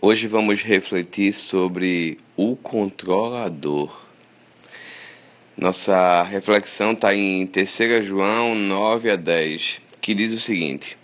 [0.00, 4.00] Hoje vamos refletir sobre o controlador.
[5.56, 10.96] Nossa reflexão está em 3 João 9 a 10, que diz o seguinte: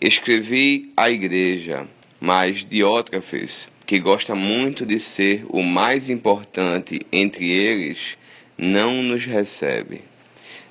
[0.00, 1.86] Escrevi à igreja,
[2.18, 8.16] mas Diótrefes, que gosta muito de ser o mais importante entre eles,
[8.58, 10.00] não nos recebe.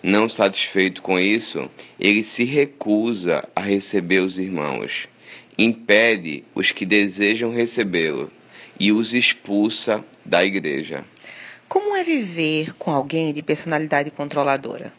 [0.04, 1.70] Não satisfeito com isso,
[2.00, 5.08] ele se recusa a receber os irmãos,
[5.58, 8.32] impede os que desejam recebê-lo
[8.80, 11.06] e os expulsa da igreja.
[11.68, 14.94] Como é viver com alguém de personalidade controladora?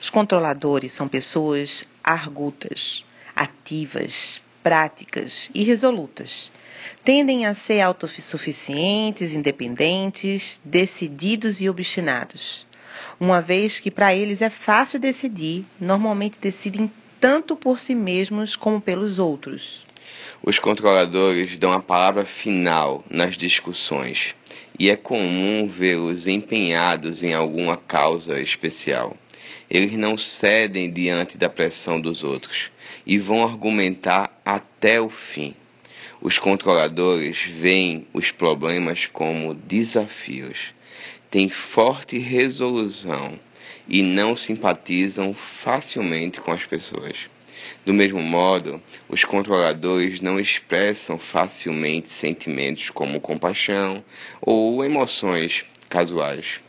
[0.00, 6.50] Os controladores são pessoas argutas, ativas, práticas e resolutas.
[7.04, 12.66] Tendem a ser autossuficientes, independentes, decididos e obstinados
[13.18, 18.80] uma vez que para eles é fácil decidir, normalmente decidem tanto por si mesmos como
[18.80, 19.84] pelos outros.
[20.42, 24.34] Os controladores dão a palavra final nas discussões
[24.78, 29.16] e é comum vê-los empenhados em alguma causa especial.
[29.68, 32.70] Eles não cedem diante da pressão dos outros
[33.06, 35.54] e vão argumentar até o fim.
[36.22, 40.74] Os controladores veem os problemas como desafios
[41.30, 43.38] têm forte resolução
[43.88, 47.28] e não simpatizam facilmente com as pessoas.
[47.84, 54.04] Do mesmo modo, os controladores não expressam facilmente sentimentos como compaixão
[54.40, 56.60] ou emoções casuais.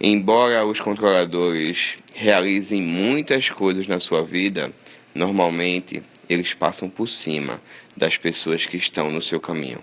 [0.00, 4.72] Embora os controladores realizem muitas coisas na sua vida,
[5.14, 7.60] normalmente eles passam por cima
[7.96, 9.80] das pessoas que estão no seu caminho.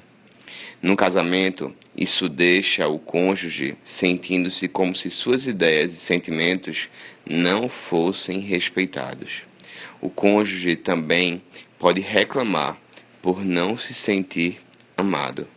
[0.82, 6.90] Num casamento, isso deixa o cônjuge sentindo-se como se suas ideias e sentimentos
[7.26, 9.44] não fossem respeitados.
[10.02, 11.42] O cônjuge também
[11.78, 12.78] pode reclamar
[13.22, 14.60] por não se sentir
[14.98, 15.48] amado.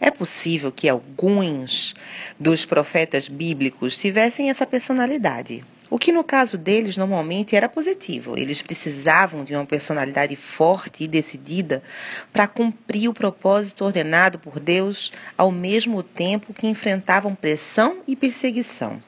[0.00, 1.94] É possível que alguns
[2.38, 5.64] dos profetas bíblicos tivessem essa personalidade.
[5.94, 8.36] O que no caso deles normalmente era positivo.
[8.36, 11.84] Eles precisavam de uma personalidade forte e decidida
[12.32, 19.00] para cumprir o propósito ordenado por Deus, ao mesmo tempo que enfrentavam pressão e perseguição.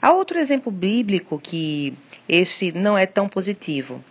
[0.00, 1.92] Há outro exemplo bíblico que
[2.26, 4.02] este não é tão positivo.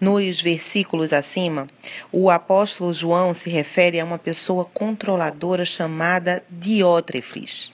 [0.00, 1.66] Nos versículos acima,
[2.12, 7.72] o apóstolo João se refere a uma pessoa controladora chamada Diótrefes.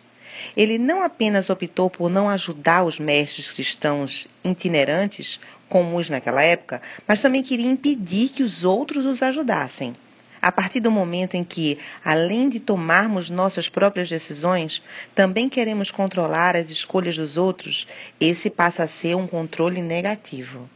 [0.57, 7.21] Ele não apenas optou por não ajudar os mestres cristãos itinerantes, comuns naquela época, mas
[7.21, 9.95] também queria impedir que os outros os ajudassem.
[10.41, 14.83] A partir do momento em que, além de tomarmos nossas próprias decisões,
[15.15, 17.87] também queremos controlar as escolhas dos outros,
[18.21, 20.69] esse passa a ser um controle negativo.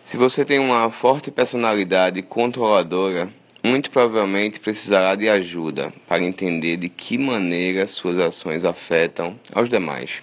[0.00, 3.30] Se você tem uma forte personalidade controladora,
[3.64, 10.22] muito provavelmente precisará de ajuda para entender de que maneira suas ações afetam aos demais.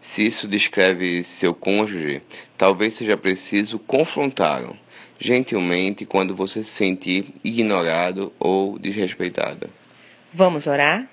[0.00, 2.22] Se isso descreve seu cônjuge,
[2.56, 4.74] talvez seja preciso confrontá-lo
[5.20, 9.68] gentilmente quando você se sentir ignorado ou desrespeitado.
[10.32, 11.06] Vamos orar?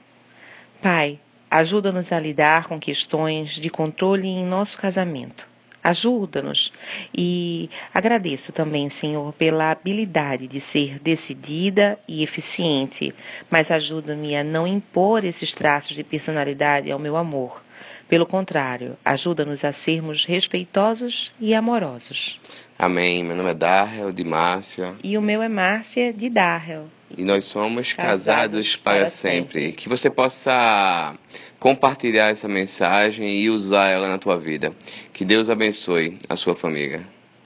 [0.82, 1.20] Pai,
[1.50, 5.48] ajuda-nos a lidar com questões de controle em nosso casamento.
[5.86, 6.74] Ajuda-nos
[7.16, 13.14] e agradeço também, Senhor, pela habilidade de ser decidida e eficiente,
[13.52, 17.64] mas ajuda-me a não impor esses traços de personalidade ao meu amor.
[18.10, 22.42] Pelo contrário, ajuda-nos a sermos respeitosos e amorosos.
[22.80, 23.24] Amém.
[23.24, 24.96] Meu nome é Darrell de Márcia.
[25.04, 26.90] E o meu é Márcia de Darrell.
[27.16, 29.60] E nós somos casados, casados para, para sempre.
[29.60, 29.72] sempre.
[29.74, 31.16] Que você possa
[31.60, 34.74] compartilhar essa mensagem e usar ela na tua vida.
[35.14, 37.15] Que Deus abençoe a sua família.